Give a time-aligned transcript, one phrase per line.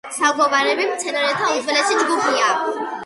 [0.13, 2.49] საგოვანები მცენარეთა უძველესი ჯგუფია.